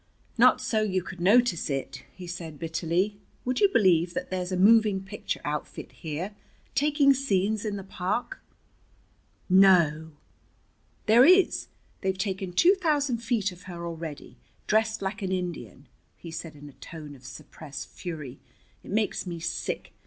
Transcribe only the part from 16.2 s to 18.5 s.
said in a tone of suppressed fury.